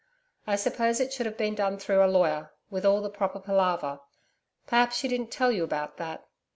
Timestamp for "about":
5.63-5.97